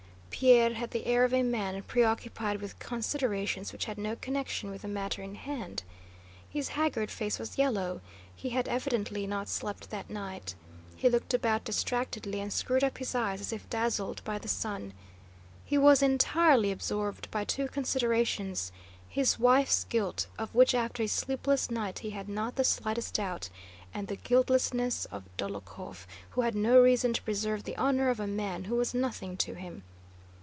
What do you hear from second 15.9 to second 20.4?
entirely absorbed by two considerations: his wife's guilt,